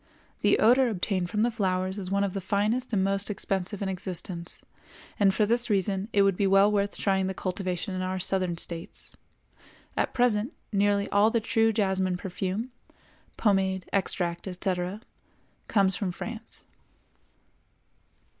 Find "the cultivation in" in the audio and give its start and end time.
7.27-8.01